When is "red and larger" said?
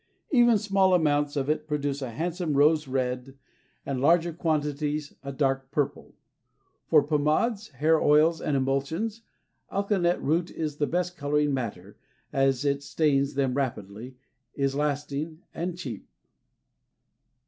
2.87-4.33